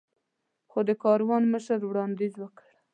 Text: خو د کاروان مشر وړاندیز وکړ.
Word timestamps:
خو 0.69 0.79
د 0.89 0.91
کاروان 1.03 1.43
مشر 1.53 1.79
وړاندیز 1.85 2.33
وکړ. 2.39 2.67